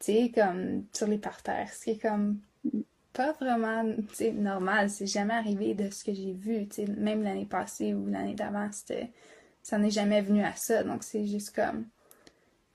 tu 0.00 0.12
sais, 0.12 0.32
comme 0.34 0.84
sur 0.92 1.06
les 1.06 1.18
parterres, 1.18 1.72
ce 1.72 1.84
qui 1.84 1.90
est 1.90 1.98
comme 1.98 2.40
pas 3.18 3.32
vraiment, 3.32 3.82
normal. 4.34 4.88
C'est 4.90 5.08
jamais 5.08 5.34
arrivé 5.34 5.74
de 5.74 5.90
ce 5.90 6.04
que 6.04 6.14
j'ai 6.14 6.32
vu, 6.32 6.68
même 6.96 7.24
l'année 7.24 7.46
passée 7.46 7.92
ou 7.92 8.06
l'année 8.06 8.36
d'avant, 8.36 8.70
ça 9.60 9.76
n'est 9.76 9.90
jamais 9.90 10.22
venu 10.22 10.44
à 10.44 10.54
ça. 10.54 10.84
Donc 10.84 11.02
c'est 11.02 11.26
juste 11.26 11.52
comme, 11.52 11.86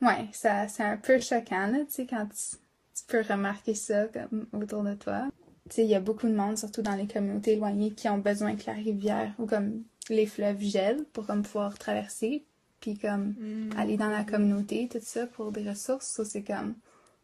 ouais, 0.02 0.28
ça, 0.34 0.68
c'est 0.68 0.84
un 0.84 0.98
peu 0.98 1.18
choquant, 1.20 1.68
là, 1.68 1.80
tu 1.86 1.94
sais, 1.94 2.06
quand 2.06 2.26
tu, 2.26 2.58
tu 2.94 3.04
peux 3.08 3.22
remarquer 3.22 3.74
ça 3.74 4.08
comme 4.08 4.48
autour 4.52 4.84
de 4.84 4.96
toi. 4.96 5.30
Tu 5.70 5.76
sais, 5.76 5.84
il 5.86 5.90
y 5.90 5.96
a 5.96 6.02
beaucoup 6.02 6.28
de 6.28 6.36
monde, 6.36 6.58
surtout 6.58 6.82
dans 6.82 6.96
les 6.96 7.08
communautés 7.08 7.54
éloignées, 7.54 7.92
qui 7.92 8.10
ont 8.10 8.18
besoin 8.18 8.58
que 8.58 8.64
la 8.68 8.74
rivière 8.74 9.34
ou 9.40 9.46
comme 9.46 9.84
les 10.10 10.26
fleuves 10.26 10.60
gèlent 10.60 11.06
pour 11.14 11.26
comme 11.26 11.44
pouvoir 11.44 11.80
traverser 11.80 12.44
puis 12.82 12.98
comme 12.98 13.34
mm. 13.40 13.70
aller 13.78 13.96
dans 13.96 14.10
la 14.10 14.26
communauté 14.26 14.90
tout 14.92 15.00
ça 15.02 15.26
pour 15.26 15.54
des 15.54 15.70
ressources 15.70 16.08
ça 16.08 16.26
c'est 16.26 16.44
comme 16.44 16.74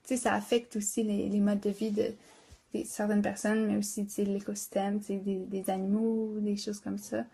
tu 0.08 0.16
sais 0.16 0.16
ça 0.16 0.34
affecte 0.34 0.78
aussi 0.78 1.04
les, 1.04 1.28
les 1.28 1.42
modes 1.42 1.60
de 1.60 1.70
vie 1.70 1.92
de, 1.92 2.14
certaines 2.86 3.22
personnes 3.22 3.68
mais 3.68 3.78
aussi 3.78 4.06
l'écosystème 4.18 5.00
des, 5.00 5.18
des 5.18 5.70
animaux 5.70 6.36
des 6.40 6.56
choses 6.56 6.80
comme 6.80 6.98
ça 6.98 7.26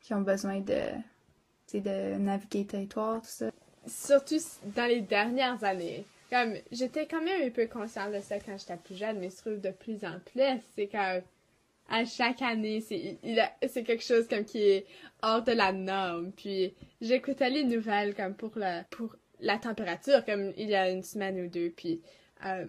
qui 0.00 0.14
ont 0.14 0.22
besoin 0.22 0.60
de 0.60 0.80
de 1.74 2.18
naviguer 2.18 2.60
le 2.60 2.66
territoire 2.66 3.22
tout 3.22 3.28
ça 3.28 3.50
surtout 3.86 4.36
dans 4.76 4.86
les 4.86 5.00
dernières 5.00 5.64
années 5.64 6.04
comme 6.30 6.54
j'étais 6.70 7.06
quand 7.06 7.22
même 7.22 7.46
un 7.46 7.50
peu 7.50 7.66
consciente 7.66 8.12
de 8.12 8.20
ça 8.20 8.38
quand 8.38 8.58
j'étais 8.58 8.76
plus 8.76 8.96
jeune 8.96 9.18
mais 9.18 9.30
je 9.30 9.36
trouve 9.36 9.60
de 9.60 9.70
plus 9.70 10.04
en 10.04 10.18
plus 10.20 10.60
c'est 10.74 10.88
comme 10.88 11.22
à 11.92 12.04
chaque 12.04 12.42
année, 12.42 12.80
c'est 12.80 13.18
c'est 13.68 13.84
quelque 13.84 14.02
chose 14.02 14.26
comme 14.26 14.44
qui 14.44 14.62
est 14.62 14.86
hors 15.22 15.42
de 15.42 15.52
la 15.52 15.72
norme. 15.72 16.32
Puis 16.32 16.74
j'écoutais 17.00 17.50
les 17.50 17.64
nouvelles 17.64 18.14
comme 18.14 18.34
pour 18.34 18.52
la 18.56 18.84
pour 18.84 19.14
la 19.40 19.58
température 19.58 20.24
comme 20.24 20.52
il 20.56 20.70
y 20.70 20.74
a 20.74 20.90
une 20.90 21.02
semaine 21.02 21.38
ou 21.44 21.48
deux. 21.48 21.70
Puis 21.70 22.00
euh, 22.46 22.64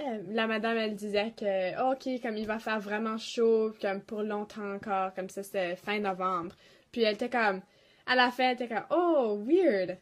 euh, 0.00 0.22
la 0.30 0.46
madame, 0.46 0.76
elle 0.76 0.94
disait 0.94 1.32
que, 1.36 1.82
oh, 1.82 1.92
OK, 1.92 2.22
comme 2.22 2.36
il 2.36 2.46
va 2.46 2.58
faire 2.58 2.78
vraiment 2.78 3.18
chaud, 3.18 3.72
comme 3.80 4.00
pour 4.00 4.22
longtemps 4.22 4.74
encore, 4.74 5.12
comme 5.14 5.28
ça, 5.28 5.42
c'était 5.42 5.76
fin 5.76 5.98
novembre. 5.98 6.54
Puis 6.92 7.02
elle 7.02 7.14
était 7.14 7.28
comme, 7.28 7.62
à 8.06 8.14
la 8.14 8.30
fin, 8.30 8.50
elle 8.50 8.54
était 8.54 8.68
comme, 8.68 8.86
oh, 8.90 9.42
weird. 9.44 9.98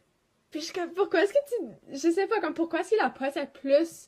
Puis 0.51 0.61
je 0.61 0.65
suis 0.65 0.73
comme, 0.73 0.93
pourquoi 0.93 1.23
est-ce 1.23 1.33
que 1.33 1.49
tu. 1.49 1.71
Je 1.91 2.11
sais 2.11 2.27
pas, 2.27 2.39
comme, 2.39 2.53
pourquoi 2.53 2.81
est-ce 2.81 2.89
qu'il 2.89 2.99
a 2.99 3.09
pas 3.09 3.31
cette 3.31 3.53
plus 3.53 4.07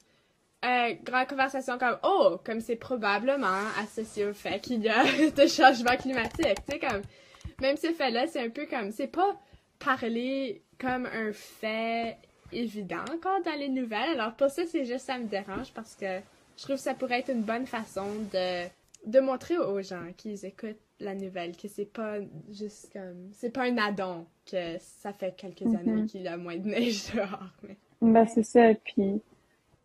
euh, 0.63 0.93
grande 1.03 1.27
conversation 1.27 1.77
comme, 1.77 1.98
oh, 2.03 2.38
comme 2.46 2.62
c'est 2.62 2.75
probablement 2.75 3.65
associé 3.81 4.25
au 4.25 4.34
fait 4.34 4.60
qu'il 4.60 4.84
y 4.84 4.89
a 4.89 5.03
de 5.31 5.48
changement 5.48 5.98
climatique. 5.98 6.60
Tu 6.67 6.74
sais, 6.74 6.79
comme, 6.79 7.01
même 7.62 7.77
ce 7.77 7.91
fait-là, 7.93 8.27
c'est 8.27 8.41
un 8.41 8.50
peu 8.50 8.67
comme, 8.67 8.91
c'est 8.91 9.08
pas 9.08 9.39
parler 9.79 10.62
comme 10.79 11.08
un 11.08 11.31
fait 11.34 12.17
évident 12.51 13.03
encore 13.13 13.41
dans 13.45 13.57
les 13.57 13.69
nouvelles. 13.69 14.19
Alors 14.19 14.33
pour 14.33 14.49
ça, 14.49 14.63
c'est 14.65 14.85
juste 14.85 15.05
ça 15.05 15.17
me 15.17 15.25
dérange 15.25 15.71
parce 15.73 15.95
que 15.95 16.19
je 16.57 16.63
trouve 16.63 16.75
que 16.75 16.81
ça 16.81 16.93
pourrait 16.93 17.19
être 17.19 17.31
une 17.31 17.43
bonne 17.43 17.65
façon 17.67 18.05
de, 18.33 18.67
de 19.05 19.19
montrer 19.19 19.57
aux 19.57 19.81
gens 19.81 20.11
qui 20.17 20.33
écoutent 20.43 20.79
la 20.99 21.15
nouvelle 21.15 21.55
que 21.55 21.67
c'est 21.69 21.85
pas 21.91 22.17
juste 22.51 22.91
comme 22.91 23.29
c'est 23.33 23.51
pas 23.51 23.63
un 23.63 23.77
addon 23.77 24.25
que 24.45 24.77
ça 24.79 25.13
fait 25.13 25.33
quelques 25.37 25.61
Mhm. 25.61 25.75
années 25.75 26.05
qu'il 26.05 26.21
y 26.23 26.27
a 26.27 26.37
moins 26.37 26.57
de 26.57 26.67
neige 26.67 27.13
dehors. 27.13 27.49
Mais... 27.63 27.77
Ben, 28.01 28.25
c'est 28.25 28.43
ça. 28.43 28.73
Puis, 28.75 29.21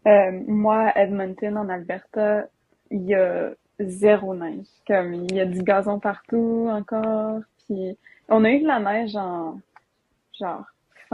euh, 0.06 0.33
moi, 0.47 0.88
à 0.94 1.02
Edmonton, 1.02 1.56
en 1.59 1.68
Alberta, 1.68 2.47
il 2.90 3.02
y 3.06 3.14
a 3.14 3.54
zéro 3.80 4.35
neige. 4.35 4.66
Comme, 4.87 5.14
il 5.14 5.35
y 5.35 5.40
a 5.40 5.47
du 5.47 5.62
gazon 5.62 5.99
partout 6.00 6.68
encore. 6.71 7.40
Puis, 7.66 7.97
on 8.28 8.44
a 8.44 8.50
eu 8.50 8.61
de 8.61 8.66
la 8.66 8.80
neige 8.80 9.16
en, 9.16 9.61
genre, 10.38 10.64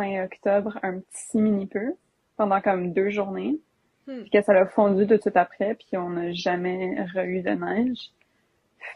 fin 0.01 0.25
octobre, 0.25 0.79
un 0.83 1.01
petit 1.01 1.39
mini 1.39 1.67
peu, 1.67 1.95
pendant 2.37 2.61
comme 2.61 2.93
deux 2.93 3.11
journées. 3.11 3.59
Hmm. 4.07 4.23
Puis 4.23 4.31
que 4.31 4.43
ça 4.43 4.53
a 4.53 4.67
fondu 4.67 5.07
tout 5.07 5.17
de 5.17 5.21
suite 5.21 5.37
après, 5.37 5.75
puis 5.75 5.97
on 5.97 6.11
n'a 6.11 6.33
jamais 6.33 6.97
re-eu 7.15 7.43
de 7.43 7.51
neige. 7.51 8.11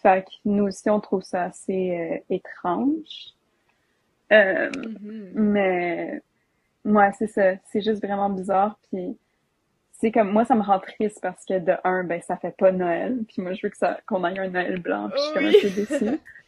Fait 0.02 0.24
que 0.24 0.30
nous 0.46 0.64
aussi, 0.64 0.88
on 0.88 0.98
trouve 1.00 1.22
ça 1.22 1.44
assez 1.44 1.98
euh, 1.98 2.34
étrange. 2.34 3.34
Euh, 4.32 4.70
Mhm. 4.76 5.30
mais 5.34 6.22
ouais, 6.86 7.10
c'est 7.18 7.26
ça. 7.26 7.52
C'est 7.70 7.82
juste 7.82 8.02
vraiment 8.02 8.30
bizarre. 8.30 8.78
Puis 8.90 9.16
c'est 9.92 10.10
comme 10.10 10.32
moi, 10.32 10.44
ça 10.46 10.54
me 10.54 10.62
rend 10.62 10.80
triste 10.80 11.18
parce 11.20 11.44
que 11.44 11.58
de 11.58 11.74
un, 11.84 12.02
ben 12.04 12.20
ça 12.22 12.36
fait 12.38 12.56
pas 12.56 12.72
Noël. 12.72 13.18
Puis 13.28 13.42
moi, 13.42 13.52
je 13.52 13.60
veux 13.62 13.68
que 13.70 13.76
ça 13.76 14.00
qu'on 14.06 14.24
aille 14.24 14.38
un 14.38 14.48
Noël 14.48 14.80
blanc. 14.80 15.10
Puis 15.10 15.18
je 15.18 15.24
suis 15.24 15.34
comme 15.34 15.44
Oui. 15.44 15.56
un 15.56 15.60
peu 15.60 15.70
déçue. 16.08 16.20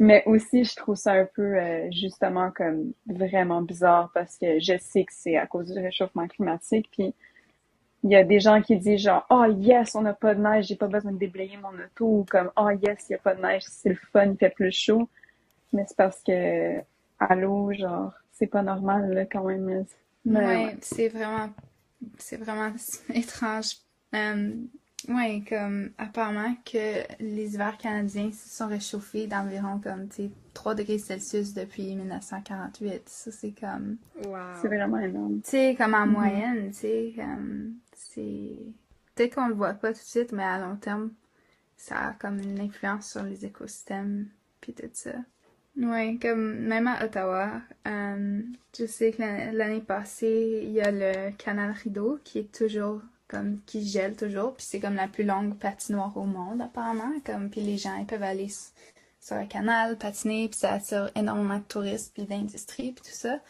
Mais 0.00 0.22
aussi, 0.26 0.64
je 0.64 0.74
trouve 0.76 0.96
ça 0.96 1.12
un 1.12 1.26
peu 1.26 1.42
euh, 1.58 1.90
justement 1.92 2.50
comme 2.50 2.92
vraiment 3.06 3.62
bizarre 3.62 4.10
parce 4.14 4.36
que 4.38 4.58
je 4.60 4.76
sais 4.78 5.04
que 5.04 5.12
c'est 5.14 5.36
à 5.36 5.46
cause 5.46 5.72
du 5.72 5.78
réchauffement 5.78 6.26
climatique. 6.28 6.88
Puis 6.92 7.14
il 8.04 8.10
y 8.10 8.16
a 8.16 8.24
des 8.24 8.40
gens 8.40 8.62
qui 8.62 8.76
disent 8.78 9.02
genre 9.02 9.26
oh 9.30 9.44
yes, 9.58 9.94
on 9.96 10.02
n'a 10.02 10.14
pas 10.14 10.34
de 10.34 10.40
neige, 10.42 10.66
j'ai 10.68 10.76
pas 10.76 10.88
besoin 10.88 11.12
de 11.12 11.18
déblayer 11.18 11.56
mon 11.58 11.70
auto 11.70 12.06
ou 12.20 12.26
comme 12.30 12.50
oh 12.56 12.70
yes, 12.70 13.06
il 13.08 13.12
y 13.12 13.16
a 13.16 13.18
pas 13.18 13.34
de 13.34 13.42
neige, 13.42 13.62
c'est 13.68 13.90
le 13.90 13.98
fun, 14.12 14.26
il 14.32 14.36
fait 14.38 14.50
plus 14.50 14.72
chaud. 14.72 15.08
Mais 15.72 15.84
c'est 15.88 15.96
parce 15.96 16.22
que 16.22 16.80
allô, 17.20 17.72
genre 17.74 18.12
c'est 18.32 18.46
pas 18.48 18.62
normal 18.62 19.12
là 19.14 19.26
quand 19.26 19.44
même. 19.44 19.86
Mais 20.24 20.46
Ouais, 20.46 20.46
ouais. 20.46 20.78
c'est 20.80 21.08
vraiment, 21.08 21.50
c'est 22.18 22.36
vraiment 22.38 22.72
étrange. 23.14 23.76
Euh, 24.14 24.54
ouais, 25.08 25.42
comme 25.48 25.90
apparemment 25.98 26.54
que 26.64 27.02
les 27.20 27.54
hivers 27.54 27.78
canadiens 27.78 28.30
se 28.32 28.48
sont 28.48 28.68
réchauffés 28.68 29.26
d'environ 29.26 29.78
comme, 29.80 30.08
tu 30.08 30.16
sais, 30.16 30.30
3 30.54 30.74
degrés 30.74 30.98
Celsius 30.98 31.54
depuis 31.54 31.94
1948. 31.96 33.08
Ça, 33.08 33.30
c'est 33.32 33.52
comme, 33.52 33.96
Wow. 34.24 34.36
C'est 34.62 34.68
vraiment 34.68 34.98
énorme. 34.98 35.40
tu 35.42 35.50
sais, 35.50 35.74
comme 35.76 35.94
en 35.94 36.06
Mhm. 36.06 36.12
moyenne, 36.12 36.70
tu 36.70 36.76
sais, 36.78 37.12
comme, 37.16 37.74
c'est... 37.94 38.56
Peut-être 39.14 39.34
qu'on 39.36 39.48
le 39.48 39.54
voit 39.54 39.74
pas 39.74 39.92
tout 39.92 40.00
de 40.00 40.04
suite, 40.04 40.32
mais 40.32 40.42
à 40.44 40.58
long 40.58 40.76
terme, 40.76 41.12
ça 41.76 42.08
a 42.08 42.12
comme 42.14 42.38
une 42.40 42.60
influence 42.60 43.10
sur 43.10 43.22
les 43.22 43.44
écosystèmes, 43.44 44.28
puis 44.60 44.72
tout 44.74 44.88
ça. 44.92 45.12
Ouais, 45.76 46.18
comme 46.22 46.60
même 46.60 46.86
à 46.86 47.04
Ottawa, 47.04 47.60
euh, 47.88 48.42
je 48.78 48.86
sais 48.86 49.10
que 49.12 49.22
l'an- 49.22 49.50
l'année 49.52 49.80
passée, 49.80 50.60
il 50.64 50.70
y 50.70 50.80
a 50.80 50.90
le 50.92 51.32
canal 51.36 51.72
Rideau 51.72 52.20
qui 52.22 52.38
est 52.40 52.52
toujours 52.52 53.02
comme 53.28 53.60
qui 53.66 53.86
gèle 53.86 54.16
toujours, 54.16 54.54
puis 54.54 54.64
c'est 54.66 54.80
comme 54.80 54.94
la 54.96 55.08
plus 55.08 55.24
longue 55.24 55.58
patinoire 55.58 56.16
au 56.16 56.24
monde 56.24 56.60
apparemment, 56.62 57.12
comme 57.24 57.50
puis 57.50 57.60
les 57.62 57.78
gens 57.78 57.96
ils 57.96 58.06
peuvent 58.06 58.22
aller 58.22 58.48
sur 59.20 59.36
le 59.36 59.46
canal 59.46 59.96
patiner, 59.96 60.48
puis 60.48 60.58
ça 60.58 60.74
attire 60.74 61.10
énormément 61.14 61.58
de 61.58 61.64
touristes 61.64 62.12
puis 62.14 62.24
d'industrie 62.24 62.92
puis 62.92 63.04
tout 63.10 63.16
ça. 63.16 63.40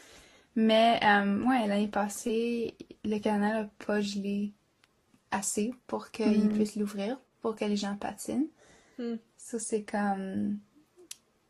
Mais 0.57 1.00
euh, 1.02 1.43
ouais, 1.45 1.66
l'année 1.66 1.88
passée, 1.88 2.76
le 3.04 3.19
canal 3.19 3.64
a 3.64 3.85
pas 3.85 4.00
gelé 4.00 4.52
assez 5.33 5.75
pour 5.88 6.11
qu'il 6.12 6.45
Mhm. 6.45 6.52
puisse 6.52 6.76
l'ouvrir, 6.76 7.19
pour 7.43 7.57
que 7.57 7.64
les 7.64 7.76
gens 7.76 7.97
patinent. 7.97 8.47
Hmm. 8.99 9.16
Ça 9.37 9.59
c'est 9.59 9.83
comme 9.83 10.59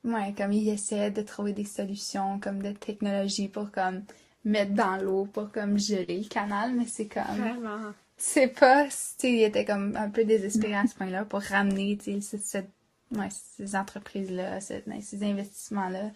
Ouais, 0.05 0.35
comme 0.37 0.53
ils 0.53 0.69
essaient 0.69 1.11
de 1.11 1.23
trouver 1.23 1.53
des 1.55 1.65
solutions 1.65 2.39
comme 2.39 2.63
de 2.63 2.73
technologie 2.73 3.49
pour 3.49 3.71
comme 3.71 4.03
mettre 4.45 4.73
dans 4.75 4.97
l'eau 4.99 5.25
pour 5.27 5.51
comme 5.51 5.79
geler 5.79 6.21
le 6.23 6.29
canal, 6.29 6.75
mais 6.75 6.87
c'est 6.87 7.09
comme 7.09 7.23
Vraiment. 7.39 7.93
C'est 8.17 8.49
pas, 8.49 8.85
tu 8.87 8.91
sais, 8.93 9.33
ils 9.33 9.43
étaient 9.45 9.65
comme 9.65 9.97
un 9.97 10.11
peu 10.11 10.25
désespérés 10.25 10.77
à 10.77 10.87
ce 10.87 10.95
point-là 10.95 11.25
pour 11.25 11.41
ramener, 11.43 11.97
tu 11.99 12.21
sais, 12.21 12.21
cette, 12.21 12.43
cette- 12.45 12.71
ouais, 13.13 13.29
ces 13.31 13.77
entreprises-là, 13.77 14.59
ben, 14.87 15.01
ces 15.03 15.23
investissements-là, 15.25 16.11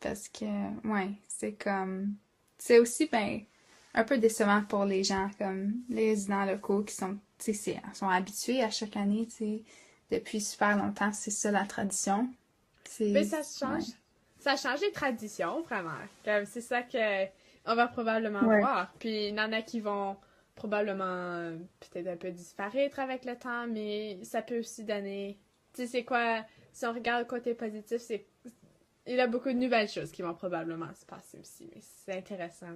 parce 0.00 0.28
que, 0.28 0.46
ouais, 0.88 1.10
c'est 1.28 1.52
comme, 1.54 2.14
c'est 2.58 2.78
aussi, 2.80 3.06
ben, 3.12 3.42
un 3.94 4.04
peu 4.04 4.18
décevant 4.18 4.62
pour 4.68 4.84
les 4.86 5.04
gens, 5.04 5.30
comme 5.38 5.74
les 5.90 6.10
résidents 6.10 6.44
locaux 6.46 6.82
qui 6.84 6.94
sont, 6.94 7.18
sais, 7.38 7.54
sont 7.94 8.08
habitués 8.08 8.62
à 8.62 8.70
chaque 8.70 8.96
année, 8.96 9.26
tu 9.26 9.36
sais, 9.36 9.62
depuis 10.10 10.40
super 10.40 10.76
longtemps, 10.76 11.12
c'est 11.12 11.30
ça 11.32 11.50
la 11.52 11.66
tradition. 11.66 12.28
C'est, 12.84 13.04
Mais 13.12 13.24
ça 13.24 13.42
change. 13.42 13.84
ouais. 13.84 13.86
Ça 14.38 14.56
change 14.56 14.80
les 14.80 14.92
traditions, 14.92 15.62
vraiment. 15.62 15.98
Comme 16.24 16.46
c'est 16.46 16.60
ça 16.60 16.82
que 16.82 17.26
on 17.66 17.74
va 17.74 17.88
probablement 17.88 18.48
Ouais. 18.48 18.60
voir. 18.60 18.92
Puis 18.98 19.28
il 19.28 19.34
y 19.36 19.40
en 19.40 19.52
a 19.52 19.62
qui 19.62 19.80
vont 19.80 20.16
probablement 20.60 21.56
peut-être 21.80 22.06
un 22.06 22.16
peu 22.16 22.30
disparaître 22.30 23.00
avec 23.00 23.24
le 23.24 23.34
temps, 23.34 23.66
mais 23.66 24.18
ça 24.22 24.42
peut 24.42 24.58
aussi 24.58 24.84
donner. 24.84 25.38
Tu 25.72 25.82
sais, 25.82 25.86
c'est 25.86 26.04
quoi 26.04 26.44
Si 26.72 26.84
on 26.84 26.92
regarde 26.92 27.20
le 27.20 27.26
côté 27.26 27.54
positif, 27.54 27.98
c'est 27.98 28.26
il 29.06 29.16
y 29.16 29.20
a 29.20 29.26
beaucoup 29.26 29.48
de 29.48 29.54
nouvelles 29.54 29.88
choses 29.88 30.10
qui 30.10 30.20
vont 30.20 30.34
probablement 30.34 30.92
se 30.94 31.06
passer 31.06 31.38
aussi. 31.40 31.70
Mais 31.74 31.80
c'est 31.80 32.18
intéressant. 32.18 32.66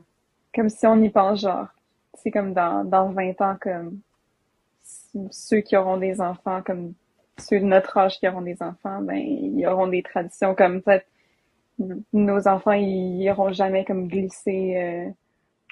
Comme 0.54 0.70
si 0.70 0.86
on 0.86 1.00
y 1.02 1.10
pense, 1.10 1.42
genre, 1.42 1.68
c'est 2.14 2.30
comme 2.30 2.54
dans, 2.54 2.84
dans 2.84 3.10
20 3.10 3.40
ans, 3.42 3.56
comme 3.60 4.00
ceux 5.30 5.60
qui 5.60 5.76
auront 5.76 5.98
des 5.98 6.22
enfants, 6.22 6.62
comme 6.62 6.94
ceux 7.38 7.60
de 7.60 7.66
notre 7.66 7.98
âge 7.98 8.18
qui 8.18 8.26
auront 8.26 8.42
des 8.42 8.62
enfants, 8.62 9.02
ben, 9.02 9.16
ils 9.16 9.66
auront 9.66 9.88
des 9.88 10.02
traditions 10.02 10.54
comme 10.54 10.80
peut-être 10.80 11.06
nos 12.14 12.48
enfants, 12.48 12.72
ils 12.72 13.20
iront 13.20 13.52
jamais 13.52 13.84
comme 13.84 14.08
glisser 14.08 14.74
euh, 14.76 15.10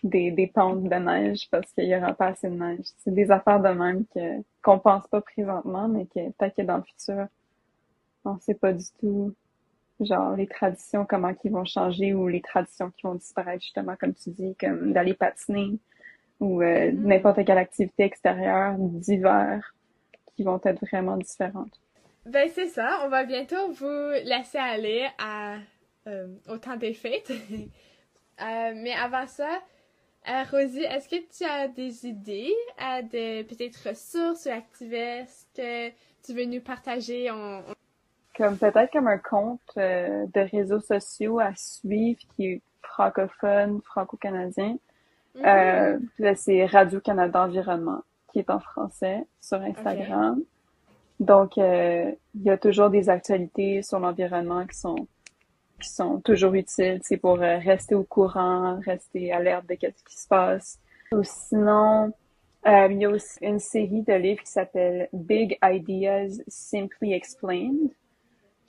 des, 0.02 0.30
des 0.32 0.46
pentes 0.48 0.84
de 0.84 0.94
neige 0.96 1.48
parce 1.50 1.72
qu'il 1.72 1.86
y 1.86 1.96
aura 1.96 2.14
pas 2.14 2.28
assez 2.28 2.48
de 2.50 2.54
neige. 2.56 2.86
C'est 2.98 3.14
des 3.14 3.30
affaires 3.30 3.60
de 3.60 3.68
même 3.70 4.06
que 4.14 4.42
qu'on 4.62 4.78
pense 4.78 5.06
pas 5.08 5.20
présentement, 5.22 5.88
mais 5.88 6.06
que 6.06 6.30
peut-être 6.32 6.56
que 6.56 6.62
dans 6.62 6.78
le 6.78 6.82
futur, 6.84 7.26
on 8.24 8.38
sait 8.40 8.54
pas 8.54 8.72
du 8.72 8.84
tout 9.00 9.34
genre 10.00 10.36
les 10.36 10.48
traditions, 10.48 11.06
comment 11.06 11.34
qu'ils 11.34 11.52
vont 11.52 11.64
changer 11.64 12.14
ou 12.14 12.28
les 12.28 12.42
traditions 12.42 12.90
qui 12.92 13.02
vont 13.04 13.14
disparaître, 13.16 13.62
justement, 13.62 13.96
comme 13.96 14.14
tu 14.14 14.30
dis, 14.30 14.56
comme 14.60 14.92
d'aller 14.92 15.14
patiner 15.14 15.78
ou 16.40 16.62
euh, 16.62 16.92
Mhm. 16.92 17.04
n'importe 17.04 17.44
quelle 17.44 17.58
activité 17.58 18.04
extérieure 18.04 18.76
d'hiver 18.78 19.74
qui 20.36 20.44
vont 20.44 20.60
être 20.64 20.84
vraiment 20.86 21.16
différentes. 21.18 21.80
Ben 22.24 22.48
c'est 22.54 22.68
ça, 22.68 23.00
on 23.04 23.08
va 23.08 23.24
bientôt 23.24 23.72
vous 23.72 24.10
laisser 24.24 24.58
aller 24.58 25.08
à, 25.18 25.56
euh, 26.06 26.28
au 26.48 26.58
temps 26.58 26.76
des 26.76 26.94
fêtes. 26.94 27.32
Euh, 28.40 28.72
mais 28.74 28.92
avant 28.94 29.26
ça, 29.28 29.62
euh, 30.28 30.42
Rosie, 30.50 30.84
est-ce 30.84 31.08
que 31.08 31.16
tu 31.36 31.44
as 31.44 31.68
des 31.68 32.06
idées, 32.06 32.52
euh, 32.80 33.02
de 33.02 33.42
peut-être 33.42 33.88
ressources 33.88 34.46
ou 34.46 34.50
activistes 34.50 35.48
que 35.56 35.88
tu 36.24 36.34
veux 36.34 36.44
nous 36.44 36.60
partager? 36.60 37.30
On, 37.30 37.58
on- 37.68 37.74
Comme 38.36 38.56
peut-être 38.56 38.90
comme 38.92 39.08
un 39.08 39.18
compte 39.18 39.60
euh, 39.76 40.24
de 40.34 40.40
réseaux 40.40 40.80
sociaux 40.80 41.38
à 41.40 41.54
suivre 41.56 42.20
qui 42.36 42.46
est 42.46 42.62
francophone, 42.82 43.80
franco-canadien. 43.82 44.76
Euh, 45.36 45.98
là, 46.18 46.34
c'est 46.34 46.66
Radio-Canada 46.66 47.44
Environnement, 47.44 48.02
qui 48.32 48.38
est 48.40 48.50
en 48.50 48.60
français 48.60 49.24
sur 49.40 49.60
Instagram. 49.62 50.42
Donc, 51.20 51.56
il 51.56 52.16
y 52.44 52.50
a 52.50 52.58
toujours 52.58 52.90
des 52.90 53.08
actualités 53.08 53.82
sur 53.82 53.98
l'environnement 53.98 54.66
qui 54.66 54.76
sont 54.76 55.06
qui 55.82 55.90
sont 55.90 56.20
toujours 56.20 56.54
utiles, 56.54 57.00
c'est 57.02 57.16
pour 57.16 57.42
euh, 57.42 57.58
rester 57.58 57.94
au 57.94 58.04
courant, 58.04 58.80
rester 58.84 59.32
alerte 59.32 59.66
de 59.68 59.76
ce 59.80 60.04
qui 60.04 60.16
se 60.16 60.28
passe. 60.28 60.78
Ou 61.12 61.22
sinon, 61.22 62.12
euh, 62.66 62.88
il 62.90 62.98
y 62.98 63.04
a 63.04 63.10
aussi 63.10 63.38
une 63.42 63.58
série 63.58 64.02
de 64.02 64.12
livres 64.14 64.42
qui 64.42 64.50
s'appelle 64.50 65.08
Big 65.12 65.58
Ideas 65.62 66.42
Simply 66.46 67.12
Explained. 67.12 67.90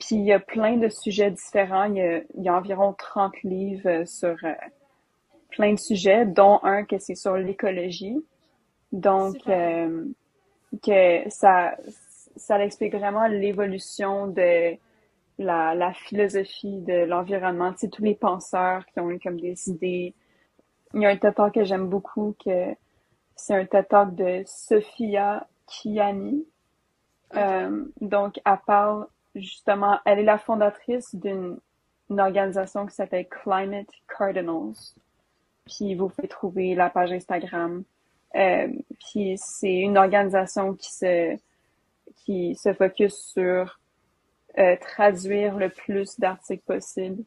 Puis 0.00 0.16
il 0.16 0.24
y 0.24 0.32
a 0.32 0.40
plein 0.40 0.76
de 0.76 0.88
sujets 0.88 1.30
différents. 1.30 1.84
Il 1.84 1.96
y 1.96 2.02
a, 2.02 2.20
il 2.36 2.42
y 2.42 2.48
a 2.48 2.54
environ 2.54 2.92
30 2.92 3.42
livres 3.44 3.88
euh, 3.88 4.04
sur 4.04 4.36
euh, 4.42 4.52
plein 5.50 5.74
de 5.74 5.78
sujets, 5.78 6.26
dont 6.26 6.58
un 6.64 6.84
que 6.84 6.98
c'est 6.98 7.14
sur 7.14 7.36
l'écologie. 7.36 8.16
Donc, 8.92 9.36
euh, 9.48 10.04
que 10.84 11.28
ça, 11.28 11.76
ça 12.36 12.64
explique 12.64 12.94
vraiment 12.94 13.26
l'évolution 13.28 14.26
de 14.26 14.76
la, 15.38 15.74
la 15.74 15.92
philosophie 15.92 16.80
de 16.80 17.04
l'environnement. 17.04 17.72
Tu 17.72 17.80
sais, 17.80 17.88
tous 17.88 18.04
les 18.04 18.14
penseurs 18.14 18.84
qui 18.86 19.00
ont 19.00 19.10
eu 19.10 19.18
comme 19.18 19.40
des 19.40 19.68
idées. 19.68 20.14
Il 20.94 21.02
y 21.02 21.06
a 21.06 21.10
un 21.10 21.16
TED 21.16 21.34
que 21.52 21.64
j'aime 21.64 21.88
beaucoup, 21.88 22.36
que 22.44 22.74
c'est 23.34 23.54
un 23.54 23.66
TED 23.66 24.14
de 24.14 24.42
Sophia 24.46 25.46
Kiani. 25.66 26.46
Euh, 27.34 27.84
donc, 28.00 28.40
elle 28.44 28.58
parle 28.66 29.06
justement, 29.34 29.98
elle 30.04 30.20
est 30.20 30.24
la 30.24 30.38
fondatrice 30.38 31.14
d'une 31.14 31.58
organisation 32.10 32.86
qui 32.86 32.94
s'appelle 32.94 33.26
Climate 33.28 33.90
Cardinals. 34.06 34.94
Puis 35.66 35.94
vous 35.94 36.08
pouvez 36.08 36.28
trouver 36.28 36.74
la 36.74 36.90
page 36.90 37.12
Instagram. 37.12 37.82
Euh, 38.36 38.68
puis 39.00 39.34
c'est 39.36 39.74
une 39.74 39.96
organisation 39.96 40.74
qui 40.74 40.92
se 40.92 41.36
qui 42.16 42.54
se 42.54 42.72
focus 42.72 43.14
sur 43.14 43.80
euh, 44.58 44.76
traduire 44.76 45.56
le 45.56 45.68
plus 45.68 46.18
d'articles 46.18 46.64
possible 46.64 47.24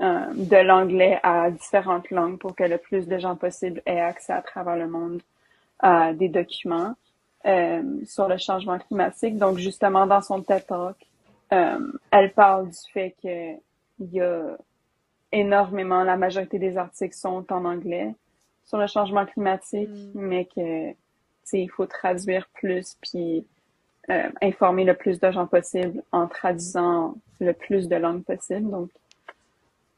euh, 0.00 0.26
de 0.32 0.56
l'anglais 0.56 1.18
à 1.24 1.50
différentes 1.50 2.10
langues 2.10 2.38
pour 2.38 2.54
que 2.54 2.62
le 2.62 2.78
plus 2.78 3.08
de 3.08 3.18
gens 3.18 3.34
possible 3.34 3.82
aient 3.84 4.00
accès 4.00 4.32
à 4.32 4.42
travers 4.42 4.76
le 4.76 4.86
monde 4.86 5.20
à 5.80 6.12
des 6.12 6.28
documents 6.28 6.94
euh, 7.46 7.82
sur 8.04 8.28
le 8.28 8.38
changement 8.38 8.78
climatique. 8.78 9.38
Donc 9.38 9.58
justement 9.58 10.06
dans 10.06 10.20
son 10.20 10.40
TED 10.40 10.66
Talk, 10.66 10.96
euh, 11.52 11.92
elle 12.12 12.32
parle 12.32 12.68
du 12.68 12.92
fait 12.92 13.16
que 13.20 13.54
il 13.98 14.12
y 14.12 14.20
a 14.20 14.56
énormément, 15.32 16.04
la 16.04 16.16
majorité 16.16 16.60
des 16.60 16.76
articles 16.76 17.16
sont 17.16 17.44
en 17.52 17.64
anglais 17.64 18.14
sur 18.64 18.78
le 18.78 18.86
changement 18.86 19.26
climatique, 19.26 19.88
mm. 19.88 20.12
mais 20.14 20.44
que 20.44 20.94
il 21.52 21.70
faut 21.70 21.86
traduire 21.86 22.46
plus 22.54 22.96
puis 23.00 23.44
euh, 24.10 24.30
informer 24.42 24.84
le 24.84 24.94
plus 24.94 25.20
de 25.20 25.30
gens 25.30 25.46
possible 25.46 26.02
en 26.12 26.26
traduisant 26.26 27.14
le 27.40 27.52
plus 27.52 27.88
de 27.88 27.96
langues 27.96 28.24
possible. 28.24 28.70
Donc, 28.70 28.90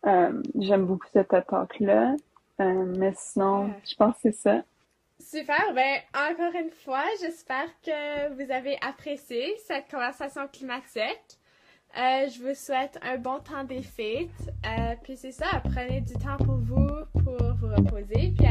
euh, 0.06 0.42
j'aime 0.58 0.86
beaucoup 0.86 1.06
cette 1.12 1.32
attaque-là. 1.32 2.16
Euh, 2.60 2.84
mais 2.98 3.12
sinon, 3.16 3.70
je 3.88 3.94
pense 3.94 4.14
que 4.14 4.20
c'est 4.22 4.36
ça. 4.36 4.62
Super. 5.18 5.72
Ben, 5.74 5.98
encore 6.14 6.54
une 6.54 6.70
fois, 6.70 7.04
j'espère 7.20 7.68
que 7.84 8.32
vous 8.34 8.50
avez 8.50 8.78
apprécié 8.80 9.54
cette 9.66 9.90
conversation 9.90 10.42
climatique. 10.52 11.38
Euh, 11.96 12.28
je 12.28 12.42
vous 12.42 12.54
souhaite 12.54 12.98
un 13.02 13.18
bon 13.18 13.38
temps 13.40 13.64
des 13.64 13.82
fêtes. 13.82 14.30
Euh, 14.66 14.94
puis 15.02 15.16
c'est 15.16 15.32
ça, 15.32 15.46
prenez 15.64 16.00
du 16.00 16.14
temps 16.14 16.36
pour 16.38 16.56
vous, 16.56 16.88
pour 17.24 17.36
vous 17.54 17.68
reposer. 17.68 18.32
Puis 18.36 18.46